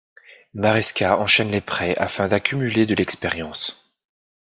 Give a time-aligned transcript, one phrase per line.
[0.55, 3.95] Maresca enchaine les prêts afin d’accumuler de l’expérience.